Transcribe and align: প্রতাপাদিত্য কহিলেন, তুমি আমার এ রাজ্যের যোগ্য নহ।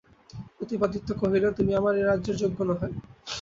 প্রতাপাদিত্য 0.57 1.09
কহিলেন, 1.21 1.51
তুমি 1.53 1.71
আমার 1.75 1.93
এ 1.95 2.03
রাজ্যের 2.03 2.35
যোগ্য 2.41 2.59
নহ। 2.69 2.81